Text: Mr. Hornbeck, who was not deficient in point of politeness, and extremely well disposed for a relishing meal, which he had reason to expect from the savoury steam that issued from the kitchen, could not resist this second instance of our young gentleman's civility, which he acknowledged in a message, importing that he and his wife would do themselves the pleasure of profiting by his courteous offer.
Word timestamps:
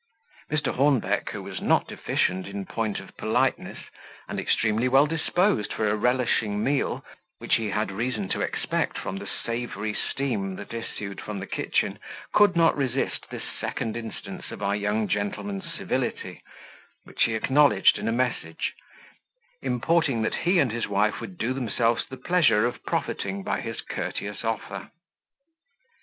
Mr. 0.49 0.73
Hornbeck, 0.73 1.29
who 1.29 1.43
was 1.43 1.61
not 1.61 1.87
deficient 1.87 2.47
in 2.47 2.65
point 2.65 2.99
of 2.99 3.15
politeness, 3.17 3.77
and 4.27 4.39
extremely 4.39 4.87
well 4.87 5.05
disposed 5.05 5.71
for 5.71 5.87
a 5.87 5.95
relishing 5.95 6.63
meal, 6.63 7.05
which 7.37 7.53
he 7.57 7.69
had 7.69 7.91
reason 7.91 8.27
to 8.27 8.41
expect 8.41 8.97
from 8.97 9.17
the 9.17 9.27
savoury 9.45 9.93
steam 9.93 10.55
that 10.55 10.73
issued 10.73 11.21
from 11.21 11.37
the 11.39 11.45
kitchen, 11.45 11.99
could 12.33 12.55
not 12.55 12.75
resist 12.75 13.29
this 13.29 13.43
second 13.59 13.95
instance 13.95 14.49
of 14.49 14.63
our 14.63 14.75
young 14.75 15.07
gentleman's 15.07 15.71
civility, 15.71 16.41
which 17.03 17.25
he 17.25 17.35
acknowledged 17.35 17.99
in 17.99 18.07
a 18.07 18.11
message, 18.11 18.73
importing 19.61 20.23
that 20.23 20.33
he 20.33 20.57
and 20.57 20.71
his 20.71 20.87
wife 20.87 21.21
would 21.21 21.37
do 21.37 21.53
themselves 21.53 22.07
the 22.09 22.17
pleasure 22.17 22.65
of 22.65 22.83
profiting 22.85 23.43
by 23.43 23.61
his 23.61 23.81
courteous 23.81 24.43
offer. 24.43 24.89